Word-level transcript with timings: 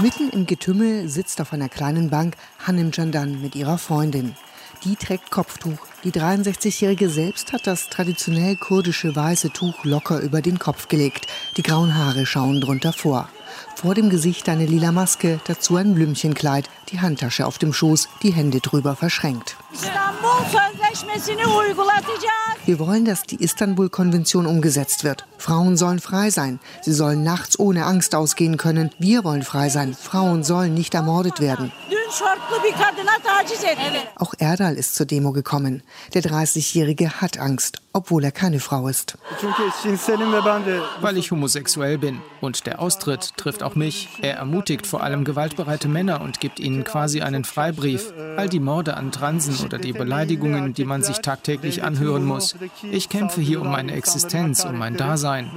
Mitten 0.00 0.30
im 0.30 0.46
Getümmel 0.46 1.08
sitzt 1.08 1.40
auf 1.40 1.52
einer 1.52 1.68
kleinen 1.68 2.08
Bank 2.08 2.36
Hanem 2.64 2.92
Candan 2.92 3.42
mit 3.42 3.56
ihrer 3.56 3.78
Freundin. 3.78 4.36
Die 4.84 4.94
trägt 4.94 5.32
Kopftuch. 5.32 5.78
Die 6.04 6.12
63-Jährige 6.12 7.10
selbst 7.10 7.52
hat 7.52 7.66
das 7.66 7.88
traditionell 7.88 8.54
kurdische 8.54 9.16
weiße 9.16 9.50
Tuch 9.50 9.84
locker 9.84 10.20
über 10.20 10.40
den 10.40 10.60
Kopf 10.60 10.86
gelegt. 10.86 11.26
Die 11.56 11.64
grauen 11.64 11.96
Haare 11.96 12.26
schauen 12.26 12.60
drunter 12.60 12.92
vor. 12.92 13.28
Vor 13.74 13.96
dem 13.96 14.08
Gesicht 14.08 14.48
eine 14.48 14.66
lila 14.66 14.92
Maske, 14.92 15.40
dazu 15.48 15.74
ein 15.74 15.94
Blümchenkleid, 15.94 16.70
die 16.90 17.00
Handtasche 17.00 17.44
auf 17.44 17.58
dem 17.58 17.72
Schoß, 17.72 18.08
die 18.22 18.32
Hände 18.32 18.60
drüber 18.60 18.94
verschränkt. 18.94 19.56
Wir 22.64 22.78
wollen, 22.78 23.04
dass 23.04 23.22
die 23.22 23.42
Istanbul-Konvention 23.42 24.46
umgesetzt 24.46 25.04
wird. 25.04 25.24
Frauen 25.38 25.76
sollen 25.76 26.00
frei 26.00 26.30
sein. 26.30 26.60
Sie 26.82 26.92
sollen 26.92 27.22
nachts 27.22 27.58
ohne 27.58 27.84
Angst 27.84 28.14
ausgehen 28.14 28.56
können. 28.56 28.90
Wir 28.98 29.24
wollen 29.24 29.42
frei 29.42 29.68
sein. 29.68 29.94
Frauen 29.94 30.44
sollen 30.44 30.74
nicht 30.74 30.94
ermordet 30.94 31.40
werden. 31.40 31.72
Auch 34.16 34.34
Erdal 34.38 34.74
ist 34.74 34.94
zur 34.94 35.06
Demo 35.06 35.32
gekommen. 35.32 35.82
Der 36.14 36.22
30-Jährige 36.22 37.20
hat 37.20 37.38
Angst, 37.38 37.82
obwohl 37.92 38.24
er 38.24 38.32
keine 38.32 38.60
Frau 38.60 38.88
ist. 38.88 39.18
Weil 41.00 41.16
ich 41.18 41.30
homosexuell 41.30 41.98
bin. 41.98 42.20
Und 42.40 42.66
der 42.66 42.80
Austritt 42.80 43.36
trifft 43.36 43.62
auch 43.62 43.74
mich. 43.74 44.08
Er 44.22 44.36
ermutigt 44.36 44.86
vor 44.86 45.02
allem 45.02 45.24
gewaltbereite 45.24 45.88
Männer 45.88 46.20
und 46.20 46.40
gibt 46.40 46.60
ihnen 46.60 46.84
quasi 46.84 47.20
einen 47.20 47.44
Freibrief. 47.44 48.12
All 48.36 48.48
die 48.48 48.60
Morde 48.60 48.96
an 48.96 49.12
Transen 49.12 49.64
oder 49.64 49.78
die 49.78 49.92
Beleidigungen, 49.92 50.74
die 50.74 50.84
man 50.84 51.02
sich 51.02 51.18
tagtäglich 51.18 51.82
anhören 51.82 52.24
muss. 52.24 52.54
Ich 52.90 53.08
kämpfe 53.08 53.40
hier 53.40 53.60
um 53.60 53.70
meine 53.70 53.92
Existenz, 53.92 54.64
um 54.64 54.78
mein 54.78 54.96
Dasein. 54.96 55.50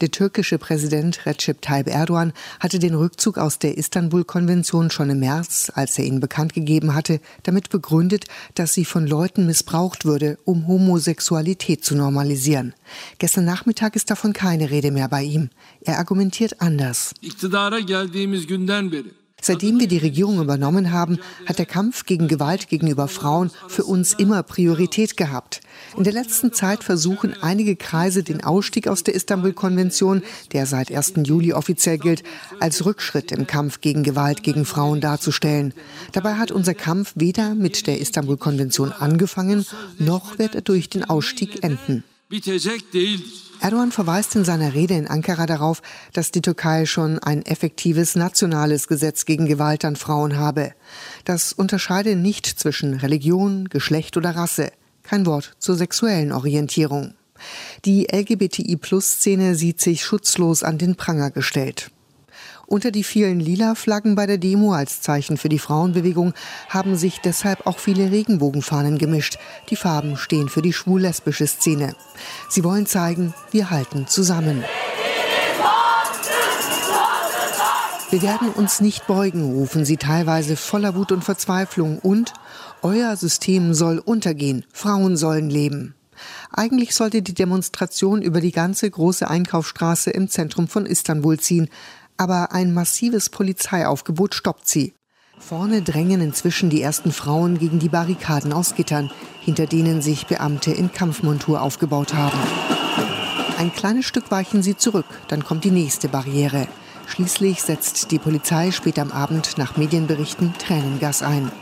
Der 0.00 0.10
türkische 0.10 0.58
Präsident 0.58 1.26
Recep 1.26 1.62
Tayyip 1.62 1.88
Erdogan 1.88 2.32
hatte 2.60 2.78
den 2.78 2.94
Rückzug 2.94 3.38
aus 3.38 3.58
der 3.58 3.78
Istanbul-Konvention 3.94 4.90
schon 4.90 5.10
im 5.10 5.20
März, 5.20 5.70
als 5.72 5.96
er 6.00 6.04
ihn 6.04 6.18
bekannt 6.18 6.52
gegeben 6.52 6.96
hatte, 6.96 7.20
damit 7.44 7.70
begründet, 7.70 8.24
dass 8.56 8.74
sie 8.74 8.84
von 8.84 9.06
Leuten 9.06 9.46
missbraucht 9.46 10.04
würde, 10.04 10.36
um 10.44 10.66
Homosexualität 10.66 11.84
zu 11.84 11.94
normalisieren. 11.94 12.74
Gestern 13.18 13.44
Nachmittag 13.44 13.94
ist 13.94 14.10
davon 14.10 14.32
keine 14.32 14.70
Rede 14.70 14.90
mehr 14.90 15.08
bei 15.08 15.22
ihm. 15.22 15.50
Er 15.82 15.98
argumentiert 15.98 16.60
anders. 16.60 17.14
Seitdem 19.46 19.78
wir 19.78 19.88
die 19.88 19.98
Regierung 19.98 20.40
übernommen 20.40 20.90
haben, 20.90 21.18
hat 21.44 21.58
der 21.58 21.66
Kampf 21.66 22.06
gegen 22.06 22.28
Gewalt 22.28 22.70
gegenüber 22.70 23.08
Frauen 23.08 23.50
für 23.68 23.84
uns 23.84 24.14
immer 24.14 24.42
Priorität 24.42 25.18
gehabt. 25.18 25.60
In 25.98 26.04
der 26.04 26.14
letzten 26.14 26.54
Zeit 26.54 26.82
versuchen 26.82 27.34
einige 27.42 27.76
Kreise 27.76 28.22
den 28.22 28.42
Ausstieg 28.42 28.88
aus 28.88 29.04
der 29.04 29.14
Istanbul-Konvention, 29.14 30.22
der 30.54 30.64
seit 30.64 30.90
1. 30.90 31.12
Juli 31.24 31.52
offiziell 31.52 31.98
gilt, 31.98 32.22
als 32.58 32.86
Rückschritt 32.86 33.32
im 33.32 33.46
Kampf 33.46 33.82
gegen 33.82 34.02
Gewalt 34.02 34.42
gegen 34.42 34.64
Frauen 34.64 35.02
darzustellen. 35.02 35.74
Dabei 36.12 36.36
hat 36.36 36.50
unser 36.50 36.72
Kampf 36.72 37.12
weder 37.14 37.54
mit 37.54 37.86
der 37.86 38.00
Istanbul-Konvention 38.00 38.92
angefangen, 38.92 39.66
noch 39.98 40.38
wird 40.38 40.54
er 40.54 40.62
durch 40.62 40.88
den 40.88 41.04
Ausstieg 41.04 41.62
enden. 41.62 42.02
Erdogan 43.60 43.92
verweist 43.92 44.34
in 44.34 44.44
seiner 44.44 44.74
Rede 44.74 44.94
in 44.94 45.06
Ankara 45.06 45.46
darauf, 45.46 45.82
dass 46.12 46.30
die 46.30 46.42
Türkei 46.42 46.84
schon 46.84 47.18
ein 47.18 47.46
effektives 47.46 48.16
nationales 48.16 48.88
Gesetz 48.88 49.24
gegen 49.24 49.46
Gewalt 49.46 49.84
an 49.84 49.96
Frauen 49.96 50.36
habe. 50.36 50.72
Das 51.24 51.52
unterscheide 51.52 52.16
nicht 52.16 52.46
zwischen 52.46 52.94
Religion, 52.94 53.68
Geschlecht 53.68 54.16
oder 54.16 54.36
Rasse. 54.36 54.72
Kein 55.02 55.26
Wort 55.26 55.52
zur 55.58 55.76
sexuellen 55.76 56.32
Orientierung. 56.32 57.14
Die 57.84 58.08
LGBTI-Plus-Szene 58.12 59.54
sieht 59.54 59.80
sich 59.80 60.04
schutzlos 60.04 60.62
an 60.62 60.78
den 60.78 60.96
Pranger 60.96 61.30
gestellt. 61.30 61.90
Unter 62.66 62.90
die 62.90 63.04
vielen 63.04 63.40
lila 63.40 63.74
Flaggen 63.74 64.14
bei 64.14 64.26
der 64.26 64.38
Demo 64.38 64.72
als 64.72 65.00
Zeichen 65.00 65.36
für 65.36 65.48
die 65.48 65.58
Frauenbewegung 65.58 66.32
haben 66.68 66.96
sich 66.96 67.20
deshalb 67.20 67.66
auch 67.66 67.78
viele 67.78 68.10
Regenbogenfahnen 68.10 68.98
gemischt. 68.98 69.38
Die 69.70 69.76
Farben 69.76 70.16
stehen 70.16 70.48
für 70.48 70.62
die 70.62 70.72
schwul-lesbische 70.72 71.46
Szene. 71.46 71.94
Sie 72.48 72.64
wollen 72.64 72.86
zeigen, 72.86 73.34
wir 73.50 73.70
halten 73.70 74.06
zusammen. 74.06 74.64
Wir 78.10 78.22
werden 78.22 78.50
uns 78.50 78.80
nicht 78.80 79.08
beugen, 79.08 79.54
rufen 79.54 79.84
sie 79.84 79.96
teilweise 79.96 80.56
voller 80.56 80.94
Wut 80.94 81.10
und 81.10 81.24
Verzweiflung. 81.24 81.98
Und 81.98 82.32
euer 82.80 83.16
System 83.16 83.74
soll 83.74 83.98
untergehen, 83.98 84.64
Frauen 84.72 85.16
sollen 85.16 85.50
leben. 85.50 85.94
Eigentlich 86.52 86.94
sollte 86.94 87.22
die 87.22 87.34
Demonstration 87.34 88.22
über 88.22 88.40
die 88.40 88.52
ganze 88.52 88.88
große 88.88 89.28
Einkaufsstraße 89.28 90.10
im 90.10 90.28
Zentrum 90.28 90.68
von 90.68 90.86
Istanbul 90.86 91.40
ziehen 91.40 91.68
aber 92.16 92.52
ein 92.52 92.72
massives 92.72 93.28
Polizeiaufgebot 93.30 94.34
stoppt 94.34 94.68
sie. 94.68 94.94
Vorne 95.38 95.82
drängen 95.82 96.20
inzwischen 96.20 96.70
die 96.70 96.80
ersten 96.80 97.12
Frauen 97.12 97.58
gegen 97.58 97.78
die 97.78 97.88
Barrikaden 97.88 98.52
aus 98.52 98.74
Gittern, 98.74 99.10
hinter 99.40 99.66
denen 99.66 100.00
sich 100.00 100.26
Beamte 100.26 100.70
in 100.70 100.92
Kampfmontur 100.92 101.60
aufgebaut 101.60 102.14
haben. 102.14 102.38
Ein 103.58 103.72
kleines 103.72 104.06
Stück 104.06 104.30
weichen 104.30 104.62
sie 104.62 104.76
zurück, 104.76 105.06
dann 105.28 105.44
kommt 105.44 105.64
die 105.64 105.70
nächste 105.70 106.08
Barriere. 106.08 106.66
Schließlich 107.06 107.62
setzt 107.62 108.10
die 108.10 108.18
Polizei 108.18 108.70
spät 108.70 108.98
am 108.98 109.12
Abend 109.12 109.58
nach 109.58 109.76
Medienberichten 109.76 110.54
Tränengas 110.58 111.22
ein. 111.22 111.52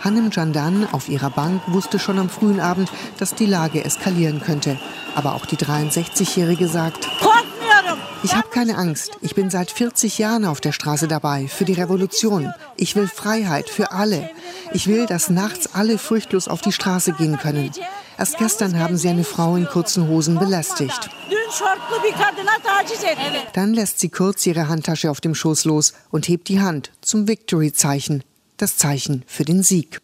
Hanem 0.00 0.30
Jandan 0.30 0.86
auf 0.92 1.08
ihrer 1.08 1.30
Bank 1.30 1.62
wusste 1.66 1.98
schon 1.98 2.18
am 2.18 2.28
frühen 2.28 2.60
Abend, 2.60 2.92
dass 3.18 3.34
die 3.34 3.46
Lage 3.46 3.84
eskalieren 3.84 4.40
könnte. 4.40 4.78
Aber 5.14 5.34
auch 5.34 5.46
die 5.46 5.56
63-Jährige 5.56 6.68
sagt, 6.68 7.08
ich 8.22 8.34
habe 8.34 8.48
keine 8.48 8.76
Angst. 8.76 9.12
Ich 9.20 9.34
bin 9.34 9.50
seit 9.50 9.70
40 9.70 10.18
Jahren 10.18 10.44
auf 10.44 10.60
der 10.60 10.72
Straße 10.72 11.08
dabei, 11.08 11.48
für 11.48 11.64
die 11.64 11.74
Revolution. 11.74 12.52
Ich 12.76 12.96
will 12.96 13.08
Freiheit 13.08 13.68
für 13.68 13.92
alle. 13.92 14.30
Ich 14.72 14.86
will, 14.86 15.06
dass 15.06 15.30
nachts 15.30 15.74
alle 15.74 15.98
furchtlos 15.98 16.48
auf 16.48 16.60
die 16.60 16.72
Straße 16.72 17.12
gehen 17.12 17.38
können. 17.38 17.70
Erst 18.18 18.38
gestern 18.38 18.78
haben 18.78 18.96
sie 18.96 19.08
eine 19.08 19.24
Frau 19.24 19.56
in 19.56 19.66
kurzen 19.66 20.08
Hosen 20.08 20.38
belästigt. 20.38 21.10
Dann 23.52 23.74
lässt 23.74 24.00
sie 24.00 24.08
kurz 24.08 24.46
ihre 24.46 24.68
Handtasche 24.68 25.10
auf 25.10 25.20
dem 25.20 25.34
Schoß 25.34 25.64
los 25.64 25.92
und 26.10 26.28
hebt 26.28 26.48
die 26.48 26.60
Hand 26.60 26.92
zum 27.02 27.28
Victory-Zeichen, 27.28 28.24
das 28.56 28.78
Zeichen 28.78 29.24
für 29.26 29.44
den 29.44 29.62
Sieg. 29.62 30.00